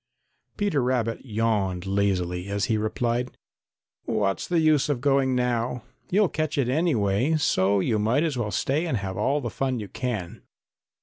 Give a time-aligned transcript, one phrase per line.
[0.57, 3.37] Peter Rabbit yawned lazily as he replied:
[4.05, 5.83] "What's the use of going now?
[6.09, 9.87] You'll catch it anyway, so you might as well stay and have all fun you
[9.89, 10.41] can.